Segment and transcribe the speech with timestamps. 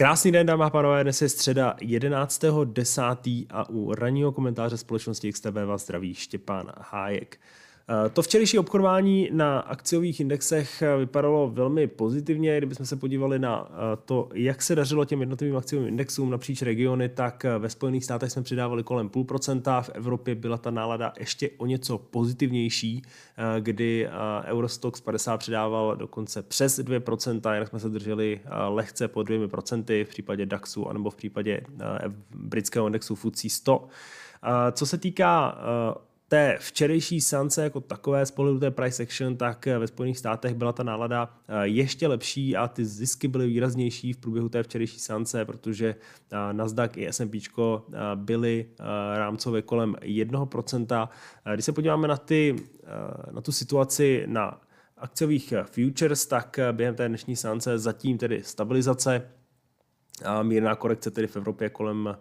[0.00, 3.46] Krásný den, dámy a pánové, dnes je středa 11.10.
[3.50, 7.40] a u ranního komentáře společnosti XTB vás zdraví Štěpán Hájek.
[7.92, 12.58] Eh, to včerejší obchodování na akciových indexech eh, vypadalo velmi pozitivně.
[12.58, 17.08] Kdybychom se podívali na eh, to, jak se dařilo těm jednotlivým akciovým indexům napříč regiony,
[17.08, 21.50] tak ve Spojených státech jsme přidávali kolem půl procenta, v Evropě byla ta nálada ještě
[21.56, 23.02] o něco pozitivnější,
[23.60, 24.08] kdy
[24.44, 30.46] Eurostox 50 přidával dokonce přes 2%, jinak jsme se drželi lehce pod 2% v případě
[30.46, 31.60] DAXu anebo v případě
[32.34, 33.88] britského indexu FTSE 100.
[34.72, 35.58] Co se týká
[36.30, 40.72] té včerejší sance jako takové z pohledu té price action, tak ve Spojených státech byla
[40.72, 45.44] ta nálada eh, ještě lepší a ty zisky byly výraznější v průběhu té včerejší sance,
[45.44, 45.94] protože
[46.32, 47.70] eh, Nasdaq i S&P eh,
[48.14, 48.66] byly
[49.14, 51.08] rámcově kolem 1%.
[51.54, 52.56] Když se podíváme na, ty,
[53.30, 54.60] na tu situaci na
[54.96, 59.22] akciových futures, tak během té dnešní sance zatím tedy stabilizace
[60.42, 62.16] mírná korekce tedy v Evropě kolem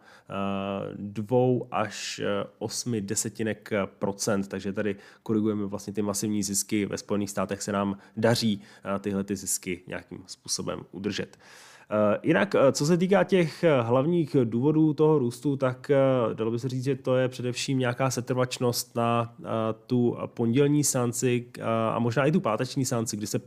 [0.95, 2.21] 2 eh, až
[2.57, 6.85] 8 eh, desetinek procent, takže tady korigujeme vlastně ty masivní zisky.
[6.85, 8.61] Ve Spojených státech se nám daří
[8.95, 11.37] eh, tyhle ty zisky nějakým způsobem udržet.
[11.91, 15.91] Eh, jinak, eh, co se týká těch eh, hlavních důvodů toho růstu, tak
[16.33, 19.35] dalo by se říct, že to je především nějaká setrvačnost na
[19.87, 21.45] tu pondělní sanci
[21.91, 23.41] a možná i tu páteční sanci, kdy se,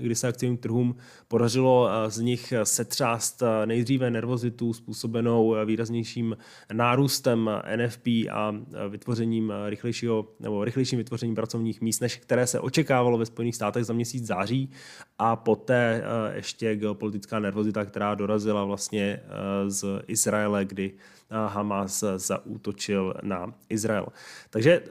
[0.00, 0.96] kdy se akciovým trhům
[1.28, 6.36] podařilo z nich setřást nejdříve nervozitu způsobenou výraznějším
[6.72, 8.54] nárůstem NFP a
[8.88, 13.92] vytvořením rychlejšího nebo rychlejším vytvořením pracovních míst, než které se očekávalo ve Spojených státech za
[13.92, 14.70] měsíc září.
[15.18, 16.02] A poté
[16.34, 23.54] ještě geopolitická nervozita raketa, která dorazila vlastně eh, z Izraele, kdy eh, Hamas zaútočil na
[23.68, 24.06] Izrael.
[24.50, 24.90] Takže eh,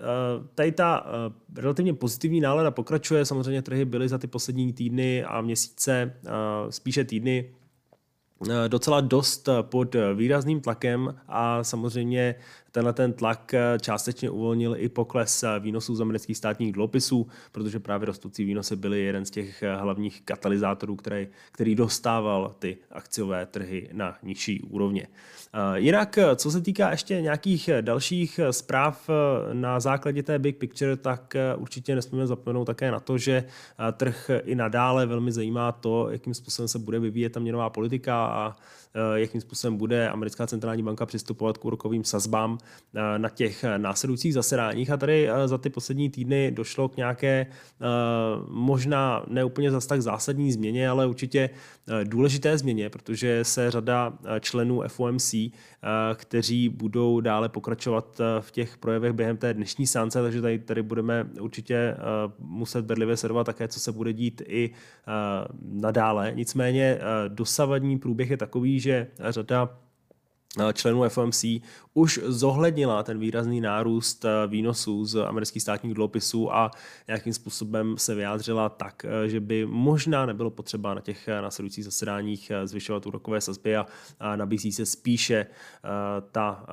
[0.55, 1.05] tady ta
[1.55, 3.25] relativně pozitivní nálada pokračuje.
[3.25, 6.13] Samozřejmě trhy byly za ty poslední týdny a měsíce,
[6.69, 7.49] spíše týdny,
[8.67, 12.35] docela dost pod výrazným tlakem a samozřejmě
[12.77, 17.79] tenhle ten tlak eh, částečně uvolnil i pokles eh, výnosů z amerických státních dluhopisů, protože
[17.79, 23.45] právě rostoucí výnosy byly jeden z těch eh, hlavních katalyzátorů, který, který dostával ty akciové
[23.45, 25.07] trhy na nižší úrovně.
[25.75, 29.09] Jinak, co se týká ještě nějakých dalších zpráv
[29.53, 33.43] na základě té big picture, tak určitě nesmíme zapomenout také na to, že
[33.91, 38.55] trh i nadále velmi zajímá to, jakým způsobem se bude vyvíjet ta měnová politika a
[39.15, 42.57] jakým způsobem bude americká centrální banka přistupovat k úrokovým sazbám
[42.95, 44.91] Eh, na těch eh, následujících zasedáních.
[44.91, 47.45] A tady za ty poslední týdny došlo k nějaké
[48.49, 51.49] možná neúplně zas tak zásadní změně, ale určitě
[52.03, 55.33] důležité změně, protože se řada členů FOMC,
[56.15, 61.27] kteří budou dále pokračovat v těch projevech během té dnešní sánce, takže tady, tady budeme
[61.39, 61.95] určitě
[62.39, 64.69] muset bedlivě sledovat také, co se bude dít i
[65.61, 66.31] nadále.
[66.35, 69.79] Nicméně dosavadní průběh je takový, že řada
[70.73, 71.45] členů FOMC
[71.93, 76.71] už zohlednila ten výrazný nárůst eh, výnosů z amerických státních dluhopisů a
[77.07, 81.85] nějakým způsobem se vyjádřila tak, eh, že by možná nebylo potřeba na těch eh, následujících
[81.85, 83.85] zasedáních zvyšovat úrokové sazby a
[84.35, 85.47] nabízí se spíše
[86.31, 86.65] ta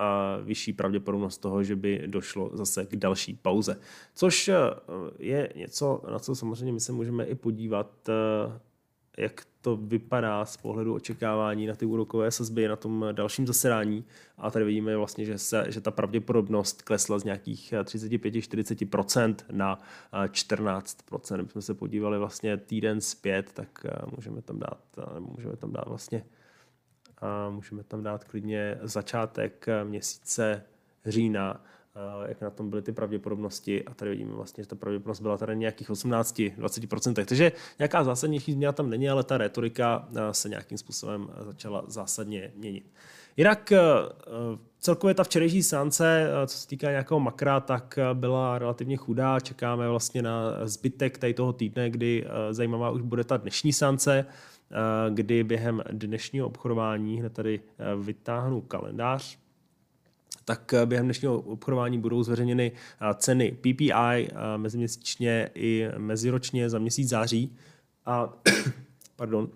[0.43, 3.81] vyšší pravděpodobnost toho, že by došlo zase k další pauze.
[4.15, 4.51] Což
[5.19, 8.09] je něco, na co samozřejmě my se můžeme i podívat
[9.19, 14.05] jak to vypadá z pohledu očekávání na ty úrokové sazby na tom dalším zasedání.
[14.39, 19.79] A tady vidíme vlastně, že, se, že ta pravděpodobnost klesla z nějakých 35-40% na
[20.13, 21.35] 14%.
[21.35, 25.89] Kdybychom se podívali vlastně týden zpět, tak eh, můžeme tam dát, eh, můžeme tam dát
[25.89, 26.25] vlastně
[27.19, 30.63] a můžeme tam dát klidně začátek měsíce
[31.07, 31.65] října
[32.27, 35.57] jak na tom byly ty pravděpodobnosti a tady vidíme vlastně, že ta pravděpodobnost byla tady
[35.57, 37.25] nějakých 18-20%.
[37.25, 42.93] Takže nějaká zásadnější změna tam není, ale ta retorika se nějakým způsobem začala zásadně měnit.
[43.37, 43.73] Jinak
[44.81, 49.41] celkově ta včerejší sánce, co se týká nějakého makra, tak byla relativně chudá.
[49.41, 54.27] Čekáme vlastně na zbytek tady toho týdne, kdy zajímavá už bude ta dnešní sánce,
[55.11, 57.61] kdy během dnešního obchodování, hned tady
[58.03, 59.39] vytáhnu kalendář,
[60.45, 66.79] tak eh, během dnešního obchodování budou zveřejněny eh, ceny PPI eh, meziměsíčně i meziročně za
[66.79, 67.57] měsíc září.
[68.07, 68.33] A,
[69.17, 69.49] pardon,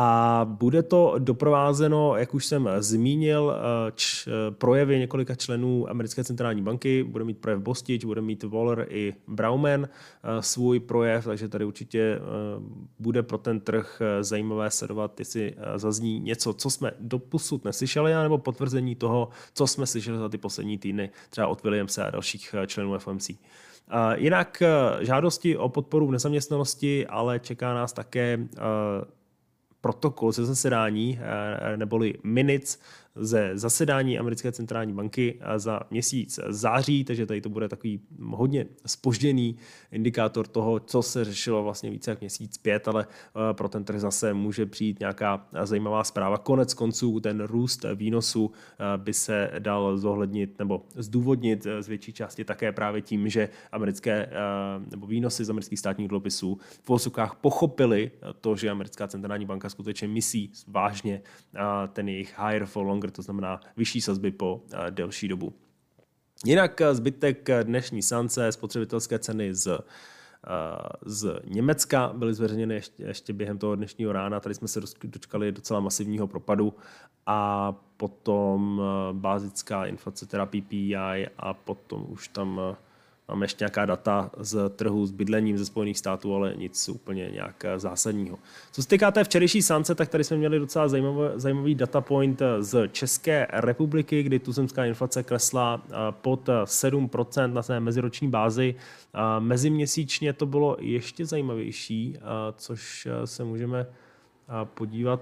[0.00, 6.62] a bude to doprovázeno, jak už jsem zmínil, eh, č, projevy několika členů americké centrální
[6.62, 7.04] banky.
[7.04, 12.00] Bude mít projev Bostich, bude mít Waller i Brauman eh, svůj projev, takže tady určitě
[12.00, 12.20] eh,
[12.98, 18.94] bude pro ten trh zajímavé sledovat, jestli zazní něco, co jsme doposud neslyšeli, nebo potvrzení
[18.94, 23.30] toho, co jsme slyšeli za ty poslední týdny, třeba od Williamse a dalších členů FOMC.
[24.14, 24.62] Jinak
[25.00, 28.48] žádosti o podporu v nezaměstnanosti, ale čeká nás také
[29.88, 31.18] protokol ze zasedání,
[31.76, 32.78] neboli minutes
[33.18, 38.00] ze zasedání americké centrální banky za měsíc září, takže tady to bude takový
[38.30, 39.56] hodně spožděný
[39.92, 44.00] indikátor toho, co se řešilo vlastně více jak měsíc pět, ale eh, pro ten trh
[44.00, 46.38] zase může přijít nějaká zajímavá zpráva.
[46.38, 52.12] Konec konců ten růst výnosu eh, by se dal zohlednit nebo zdůvodnit eh, z větší
[52.12, 54.30] části také právě tím, že americké
[54.90, 58.10] nebo výnosy z amerických státních dluhopisů v posukách pochopili
[58.40, 61.22] to, že americká centrální banka skutečně myslí vážně
[61.92, 65.52] ten jejich higher for longer, to znamená vyšší sazby po delší dobu.
[66.44, 69.78] Jinak zbytek dnešní sance spotřebitelské ceny z
[71.06, 74.40] z Německa byly zveřejněny ještě, ještě během toho dnešního rána.
[74.40, 76.74] Tady jsme se dočkali docela masivního propadu
[77.26, 78.82] a potom
[79.12, 80.96] bázická inflace, teda PPI
[81.38, 82.76] a potom už tam
[83.30, 87.64] Máme ještě nějaká data z trhu s bydlením ze Spojených států, ale nic úplně nějak
[87.76, 88.38] zásadního.
[88.72, 92.42] Co se týká té včerejší sance, tak tady jsme měli docela zajímavý, zajímavý data point
[92.60, 98.74] z České republiky, kdy tuzemská inflace klesla eh, pod 7% na své meziroční bázi.
[99.38, 102.20] Meziměsíčně to bylo ještě zajímavější, eh,
[102.56, 103.86] což eh, se můžeme
[104.64, 105.20] podívat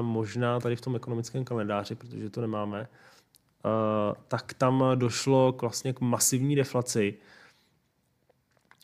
[0.00, 2.88] možná tady v tom ekonomickém kalendáři, protože to nemáme.
[4.28, 7.18] Tak tam došlo k vlastně k masivní deflaci.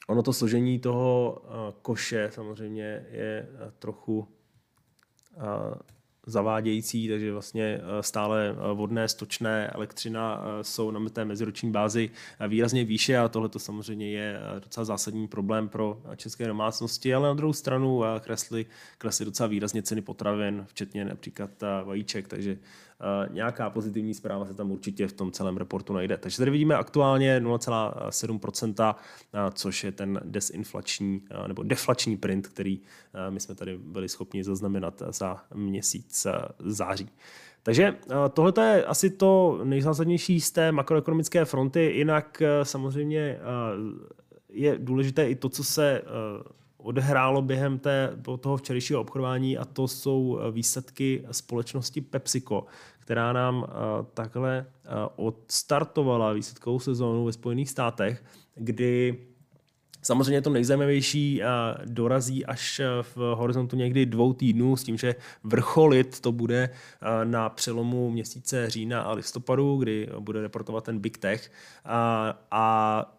[0.07, 4.29] Ono to složení toho eh, koše samozřejmě je eh, trochu
[5.37, 5.97] eh,
[6.29, 12.11] zavádějící, takže vlastně stále vodné, stočné, elektřina jsou na té meziroční bázi
[12.49, 17.35] výrazně výše a tohle to samozřejmě je docela zásadní problém pro české domácnosti, ale na
[17.35, 18.67] druhou stranu kresly,
[18.99, 21.51] kresly docela výrazně ceny potravin, včetně například
[21.85, 22.59] vajíček, takže
[22.96, 22.96] Eh,
[23.31, 26.17] nějaká pozitivní zpráva se tam určitě v tom celém reportu najde.
[26.17, 28.97] Takže tady vidíme aktuálně 0,7%,
[29.35, 32.81] eh, což je ten desinflační eh, nebo deflační print, který
[33.31, 36.27] my jsme tady byli schopni zaznamenat za měsíc
[36.59, 37.09] září.
[37.63, 37.97] Takže
[38.33, 41.81] tohle je asi to nejzásadnější z té makroekonomické fronty.
[41.81, 43.39] Jinak samozřejmě
[44.49, 46.03] je důležité i to, co se
[46.87, 48.11] odehrálo během té,
[48.41, 52.67] toho včerejšího obchodování a to jsou výsledky společnosti PepsiCo,
[52.99, 53.67] která nám uh,
[54.15, 54.67] takhle
[55.17, 58.25] uh, odstartovala výsledkovou sezónu ve Spojených státech,
[58.55, 59.19] kdy
[60.03, 61.43] Samozřejmě to nejzajímavější
[61.85, 66.71] dorazí až v horizontu někdy dvou týdnů s tím, že vrcholit to bude
[67.25, 71.53] na přelomu měsíce října a listopadu, kdy bude reportovat ten Big Tech.
[71.85, 73.16] A, a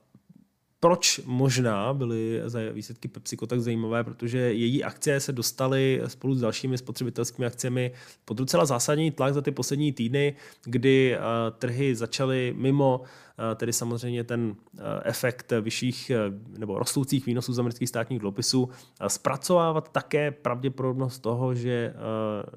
[0.80, 2.42] proč možná byly
[2.74, 7.92] výsledky PepsiCo tak zajímavé, protože její akcie se dostaly spolu s dalšími spotřebitelskými akciemi
[8.26, 10.36] pod docela zásadní tlak za ty poslední týdny,
[10.66, 16.18] kdy uh, trhy začaly mimo Eh, tedy samozřejmě ten eh, efekt vyšších eh,
[16.58, 18.70] nebo rostoucích výnosů z amerických státních dluhopisů,
[19.08, 21.94] zpracovávat také pravděpodobnost toho, že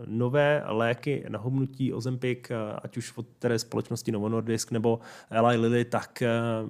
[0.07, 2.39] nové léky na hubnutí Ozempic,
[2.83, 5.01] ať už od té společnosti Novo Nordisk nebo
[5.31, 6.23] Eli Lilly, tak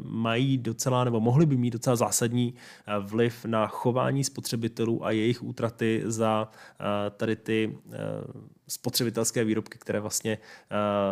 [0.05, 2.55] mají docela nebo mohly by mít docela zásadní
[3.01, 6.49] vliv na chování spotřebitelů a jejich útraty za
[7.17, 7.79] tady ty
[8.71, 10.39] spotřebitelské výrobky, které vlastně,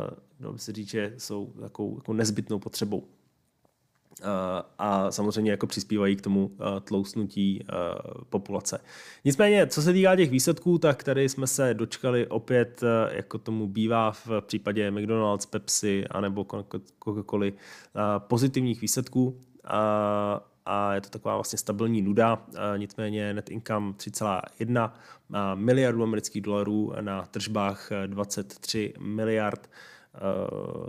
[0.07, 2.99] uh, dalo by se říct, že jsou takovou jako nezbytnou potřebou.
[2.99, 4.27] Uh,
[4.79, 7.65] a samozřejmě jako přispívají k tomu uh, tlousnutí
[8.31, 8.81] populace.
[9.25, 14.13] Nicméně, co se týká těch výsledků, tak tady jsme se dočkali opět, jako tomu bývá
[14.13, 19.41] v případě McDonald's, Pepsi anebo Coca-Cola, uh, pozitivních výsledků.
[20.69, 22.43] A je to taková vlastně stabilní nuda,
[22.77, 24.91] nicméně net income 3,1
[25.55, 29.71] miliardů amerických dolarů na tržbách 23 miliard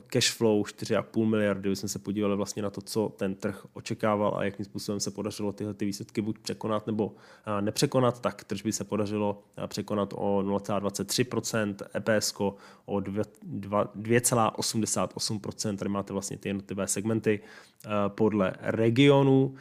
[0.08, 4.44] cash flow 4,5 miliardy, jsme se podívali vlastně na to, co ten trh očekával a
[4.44, 7.16] jakým způsobem se podařilo tyhle ty výsledky buď překonat nebo
[7.62, 12.34] nepřekonat, tak tržby se podařilo překonat o 0,23%, EPS
[12.86, 17.40] o 2,88%, tady máte vlastně ty jednotlivé segmenty
[18.08, 19.56] podle regionu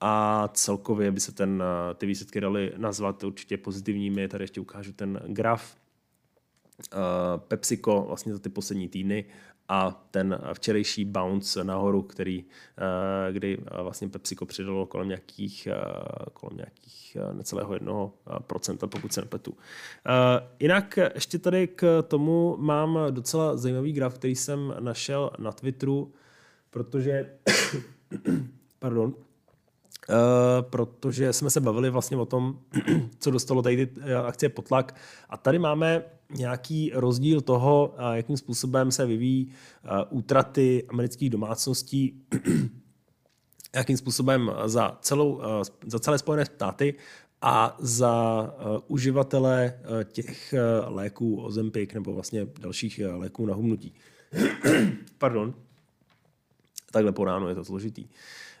[0.00, 1.62] a celkově by se ten,
[1.94, 4.28] ty výsledky daly nazvat určitě pozitivními.
[4.28, 5.81] Tady ještě ukážu ten graf.
[7.48, 9.24] PepsiCo vlastně za ty poslední týdny
[9.68, 12.44] a ten včerejší bounce nahoru, který,
[13.32, 15.68] kdy vlastně PepsiCo přidalo kolem nějakých,
[16.32, 18.14] kolem nějakých necelého jednoho
[18.46, 19.56] procenta, pokud se nepletu.
[20.60, 26.12] Jinak ještě tady k tomu mám docela zajímavý graf, který jsem našel na Twitteru,
[26.70, 27.38] protože
[28.78, 29.14] pardon,
[30.08, 30.16] Uh,
[30.70, 32.58] protože jsme se bavili vlastně o tom,
[33.18, 34.94] co dostalo tady ty eh, akcie pod tlak.
[35.28, 39.52] A tady máme nějaký rozdíl toho, uh, jakým způsobem se vyvíjí
[40.10, 42.22] útraty amerických domácností,
[43.74, 45.40] jakým způsobem za, celou,
[45.86, 46.94] za celé Spojené státy
[47.42, 48.46] a za
[48.86, 50.54] uživatele těch
[50.86, 53.94] léků Ozempic nebo vlastně dalších léků na humnutí.
[55.18, 55.54] Pardon.
[56.92, 58.04] Takhle po ránu je to složitý.
[58.04, 58.51] Uh, Eh,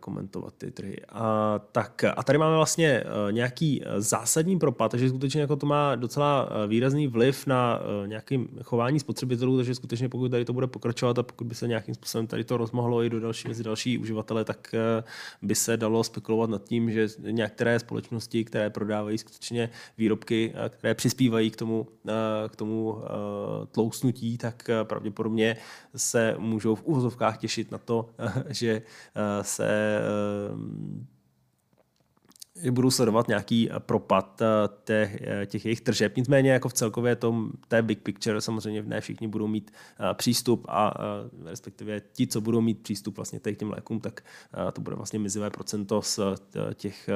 [0.00, 0.96] komentovat ty trhy.
[1.08, 5.66] A, tak, a tady máme vlastně eh, nějaký eh, zásadní propad, takže skutečně jako to
[5.66, 11.18] má docela výrazný vliv na nějakým chování spotřebitelů, takže skutečně pokud tady to bude pokračovat
[11.18, 14.44] a pokud by se nějakým způsobem tady to rozmohlo i do další, mezi další uživatele,
[14.44, 14.74] tak
[15.42, 21.50] by se dalo spekulovat nad tím, že některé společnosti, které prodávají skutečně výrobky, které přispívají
[21.50, 21.86] k tomu,
[22.48, 23.02] k tomu
[23.72, 25.56] tlousnutí, tak pravděpodobně
[25.96, 28.08] se můžou v úvozovkách těšit na to,
[28.48, 28.82] že
[29.44, 29.64] se
[32.70, 34.46] budou sledovat nějaký eh, propad eh,
[34.84, 36.16] těch, eh, těch jejich tržeb.
[36.16, 39.70] Nicméně jako v celkově tom, té big picture samozřejmě ne všichni budou mít
[40.14, 40.94] přístup a
[41.44, 44.20] respektive ti, co budou mít přístup vlastně k těm lékům, tak
[44.72, 46.20] to bude vlastně mizivé procento z
[46.74, 47.08] těch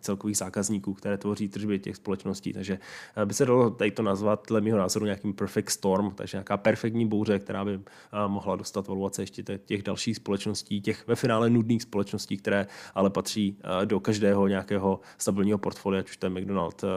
[0.00, 2.52] celkových zákazníků, které tvoří tržby těch společností.
[2.52, 2.78] Takže
[3.24, 7.08] by se dalo tady to nazvat, dle mého názoru, nějakým perfect storm, takže nějaká perfektní
[7.08, 7.80] bouře, která by
[8.26, 13.58] mohla dostat valuace ještě těch dalších společností, těch ve finále nudných společností, které ale patří
[13.84, 16.92] do každého nějakého nějakého stabilního portfolia, ať už to je McDonald's, eh,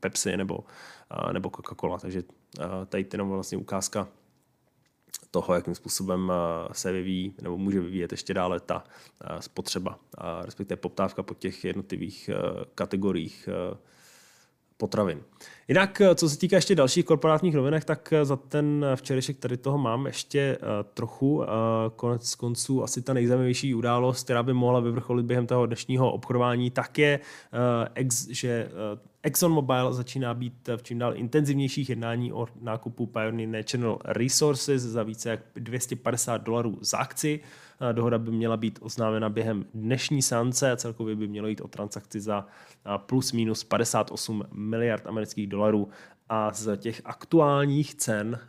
[0.00, 0.64] Pepsi nebo,
[1.10, 1.98] eh, nebo Coca-Cola.
[1.98, 2.22] Takže
[2.60, 4.08] eh, tady je vlastně ukázka
[5.30, 6.32] toho, jakým způsobem
[6.72, 8.84] se vyvíjí nebo může vyvíjet ještě dále ta
[9.40, 9.98] spotřeba,
[10.42, 12.30] respektive poptávka po těch jednotlivých
[12.74, 13.48] kategoriích
[14.76, 15.22] potravin.
[15.70, 20.06] Jinak, co se týká ještě dalších korporátních novinek, tak za ten včerejšek tady toho mám
[20.06, 20.58] ještě
[20.94, 21.44] trochu.
[21.96, 26.98] Konec konců asi ta nejzajímavější událost, která by mohla vyvrcholit během toho dnešního obchodování, tak
[26.98, 27.20] je,
[28.30, 28.68] že
[29.22, 35.30] ExxonMobil začíná být v čím dál intenzivnějších jednání o nákupu Pioneer National Resources za více
[35.30, 37.40] jak 250 dolarů za akci.
[37.92, 42.20] Dohoda by měla být oznámena během dnešní sance a celkově by mělo jít o transakci
[42.20, 42.46] za
[43.06, 45.59] plus minus 58 miliard amerických dolarů.
[46.28, 48.40] A z těch aktuálních cen,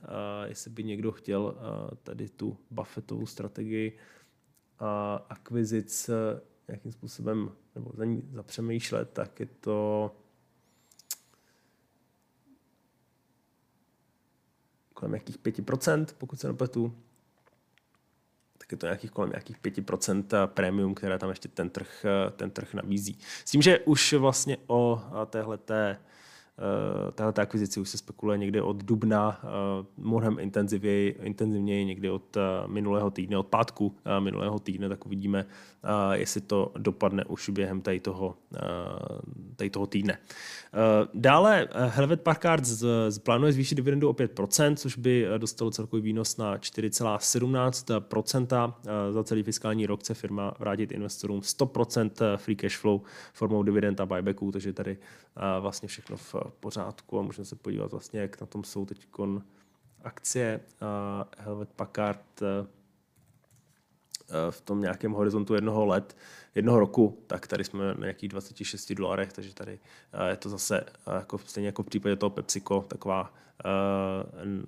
[0.46, 1.56] jestli by někdo chtěl
[2.04, 3.98] tady tu Buffettovou strategii
[5.30, 6.10] akvizic
[6.68, 10.12] nějakým způsobem nebo za ní zapřemýšlet, tak je to
[14.94, 16.96] kolem jakých 5%, pokud se nepletu,
[18.58, 22.74] tak je to nějakých kolem nějakých 5% prémium, které tam ještě ten trh, ten trh
[22.74, 23.20] nabízí.
[23.46, 26.21] S tím, že už vlastně o téhleté Eh,
[27.16, 29.48] tahle akvizici už se spekuluje někde od dubna, eh,
[29.98, 35.46] mnohem intenzivněji, intenzivněji někdy od eh, minulého týdne, od pátku minulého týdne, tak uvidíme,
[36.12, 38.36] jestli to dopadne už během tady toho,
[39.56, 40.18] tady toho týdne.
[41.14, 42.64] Dále Helvet Packard
[43.24, 48.74] plánuje zvýšit dividendu o 5%, což by dostalo celkový výnos na 4,17%.
[49.12, 53.02] Za celý fiskální rok chce firma vrátit investorům 100% free cash flow
[53.34, 54.98] formou dividend a buybacků, takže tady
[55.60, 59.08] vlastně všechno v pořádku a můžeme se podívat vlastně, jak na tom jsou teď
[60.04, 60.60] akcie
[61.38, 62.66] Helvet Packard e,
[64.50, 66.18] v tom nějakém horizontu jednoho let,
[66.56, 69.80] jednoho roku, tak tady jsme na nějakých 26 dolarech, takže tady
[70.14, 70.86] e, je to zase
[71.18, 73.34] jako, stejně jako v případě toho PepsiCo taková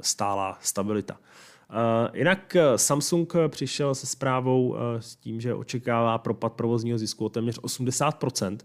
[0.02, 1.20] stálá stabilita.
[2.14, 8.58] Jinak Samsung přišel se zprávou s tím, že očekává propad provozního zisku o téměř 80%.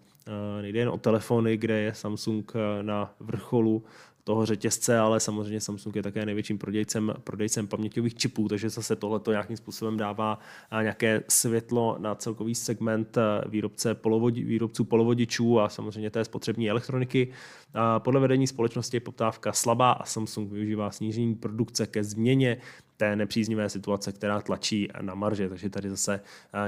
[0.61, 3.85] Nejde jen o telefony, kde je Samsung na vrcholu
[4.25, 9.21] toho řetězce, ale samozřejmě Samsung je také největším prodejcem, prodejcem paměťových čipů, takže zase tohle
[9.21, 10.39] to nějakým způsobem dává
[10.83, 17.29] nějaké světlo na celkový segment výrobce polovodi, výrobců polovodičů a samozřejmě té spotřební elektroniky.
[17.75, 22.57] A podle vedení společnosti je poptávka slabá a Samsung využívá snížení produkce ke změně
[22.97, 25.49] té nepříznivé situace, která tlačí na marže.
[25.49, 26.21] Takže tady zase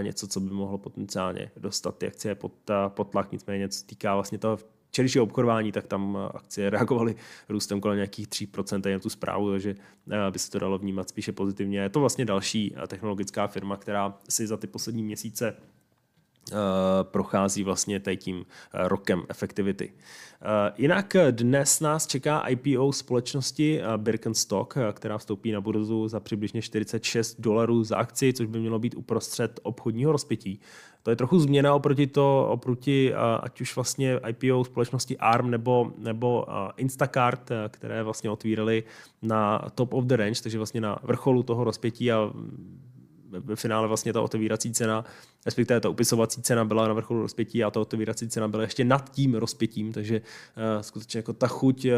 [0.02, 2.52] něco, co by mohlo potenciálně dostat ty akcie pod,
[2.88, 3.32] pod tlak.
[3.32, 7.14] Nicméně, co týká vlastně toho včerejšího obchodování, tak tam akcie reagovaly
[7.48, 9.74] růstem kolem nějakých 3% jen tu zprávu, takže
[10.30, 11.80] by se to dalo vnímat spíše pozitivně.
[11.80, 15.56] Je to vlastně další technologická firma, která si za ty poslední měsíce
[17.02, 19.92] prochází vlastně tady tím rokem efektivity.
[20.76, 27.84] Jinak dnes nás čeká IPO společnosti Birkenstock, která vstoupí na burzu za přibližně 46 dolarů
[27.84, 30.60] za akci, což by mělo být uprostřed obchodního rozpětí.
[31.02, 36.46] To je trochu změna oproti to, oproti ať už vlastně IPO společnosti ARM nebo, nebo
[36.76, 38.84] Instacart, které vlastně otvírali
[39.22, 42.32] na top of the range, takže vlastně na vrcholu toho rozpětí a
[43.30, 45.04] ve finále vlastně ta otevírací cena,
[45.46, 49.10] respektive ta upisovací cena byla na vrcholu rozpětí a ta otevírací cena byla ještě nad
[49.10, 51.90] tím rozpětím, takže uh, skutečně jako ta chuť uh,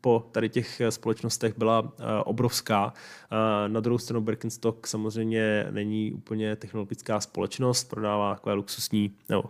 [0.00, 1.88] po tady těch společnostech byla uh,
[2.24, 2.86] obrovská.
[2.86, 9.48] Uh, na druhou stranu Birkenstock samozřejmě není úplně technologická společnost, prodává takové luxusní, nebo uh,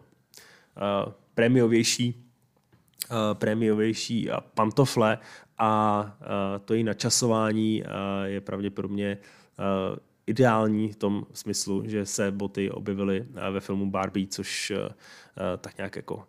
[1.34, 2.24] prémiovější,
[3.32, 5.18] prémiovější pantofle
[5.58, 6.16] a
[6.64, 7.84] to její načasování
[8.24, 9.18] je pravděpodobně
[10.26, 14.72] ideální v tom smyslu, že se boty objevily ve filmu Barbie, což
[15.60, 16.26] tak nějak jako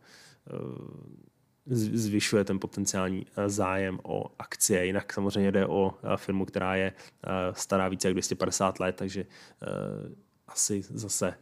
[1.75, 4.85] zvyšuje ten potenciální eh, zájem o akcie.
[4.85, 9.25] Jinak samozřejmě jde o eh, firmu, která je eh, stará více jak 250 let, takže
[10.47, 11.33] asi zase,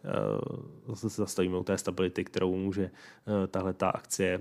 [0.87, 2.91] zase se zastavíme u té stability, kterou může
[3.47, 4.39] tahle ta akcie,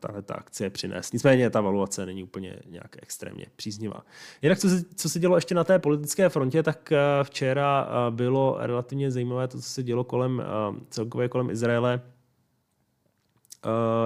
[0.00, 1.12] tahle ta akcie přinést.
[1.12, 4.04] Nicméně ta valuace není úplně nějak extrémně příznivá.
[4.42, 9.10] Jinak co se, co se dělo ještě na té politické frontě, tak včera bylo relativně
[9.10, 10.42] zajímavé to, co se dělo kolem,
[10.90, 12.00] celkově kolem Izraele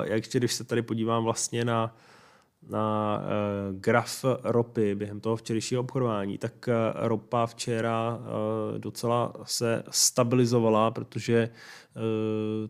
[0.05, 1.97] jak ještě když se tady podívám vlastně na,
[2.71, 6.75] na uh, graf ropy během toho včerejšího obchodování, tak uh,
[7.07, 11.49] ropa včera uh, docela se stabilizovala, protože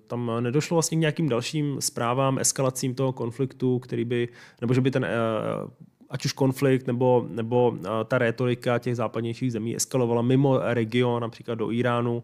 [0.06, 4.28] tam nedošlo vlastně k nějakým dalším zprávám, eskalacím toho konfliktu, který by,
[4.61, 5.06] nebo že by ten
[6.11, 11.70] ať už konflikt nebo, nebo ta retorika těch západnějších zemí eskalovala mimo region, například do
[11.70, 12.22] Iránu,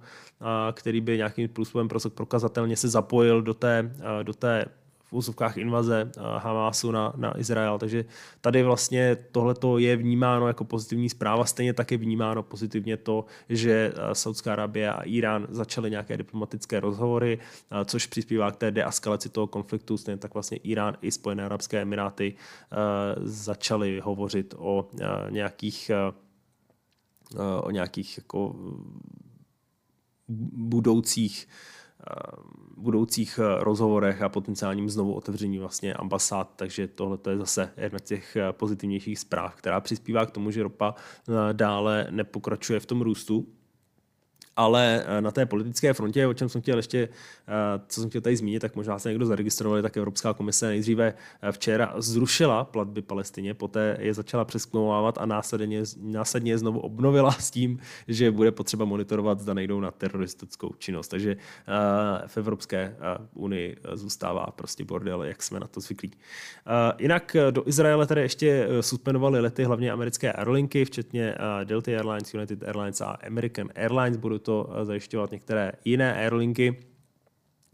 [0.72, 4.64] který by nějakým způsobem prokazatelně se zapojil do té, do té
[5.08, 7.78] v úzovkách invaze Hamásu na, na Izrael.
[7.78, 8.04] Takže
[8.40, 11.44] tady vlastně tohle je vnímáno jako pozitivní zpráva.
[11.44, 17.38] Stejně tak je vnímáno pozitivně to, že Saudská Arabie a Irán začaly nějaké diplomatické rozhovory,
[17.84, 19.96] což přispívá k té deaskalaci toho konfliktu.
[19.96, 22.34] Stejně tak vlastně Irán i Spojené Arabské Emiráty
[23.22, 24.88] začaly hovořit o
[25.30, 25.90] nějakých
[27.62, 28.56] o nějakých jako
[30.52, 31.48] budoucích
[32.76, 38.02] budoucích eh, rozhovorech a potenciálním znovu otevření vlastně ambasád, takže tohle je zase jedna z
[38.02, 43.02] těch eh, pozitivnějších zpráv, která přispívá k tomu, že ropa eh, dále nepokračuje v tom
[43.02, 43.47] růstu
[44.58, 47.08] ale eh, na té politické frontě, o čem jsem chtěl ještě,
[47.48, 51.14] eh, co jsem chtěl tady zmínit, tak možná se někdo zaregistroval, tak Evropská komise nejdříve
[51.42, 57.30] eh, včera zrušila platby Palestině, poté je začala přeskoumávat a následně, následně je znovu obnovila
[57.30, 61.08] s tím, že bude potřeba monitorovat, zda nejdou na teroristickou činnost.
[61.08, 61.36] Takže
[62.26, 62.97] v Evropské
[63.34, 66.10] unii zůstává prostě bordel, jak jsme na to zvyklí.
[66.99, 73.00] Jinak do Izraele tady ještě suspendovali lety hlavně americké aerolinky, včetně Delta Airlines, United Airlines
[73.00, 74.16] a American Airlines.
[74.16, 76.76] Budou to eh, zajišťovat některé jiné aerolinky.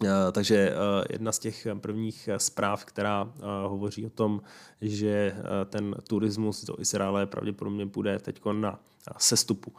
[0.04, 0.74] Eh, takže eh,
[1.10, 3.32] jedna z těch prvních zpráv, která
[3.66, 4.40] hovoří o tom,
[4.80, 8.80] že ten turismus do Izraele pravděpodobně bude teď na
[9.18, 9.72] sestupu.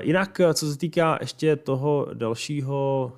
[0.00, 3.12] Jinak, co se týká ještě toho dalšího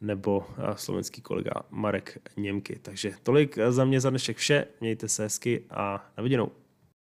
[0.01, 2.79] nebo slovenský kolega Marek Němky.
[2.81, 6.51] Takže tolik za mě za dnešek vše, mějte se hezky a na viděnou.